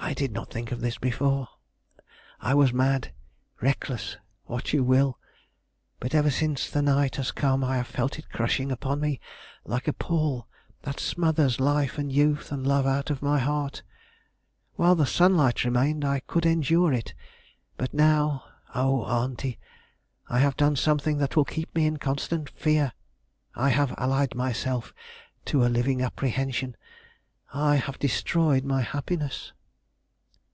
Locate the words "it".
8.18-8.28, 16.92-17.14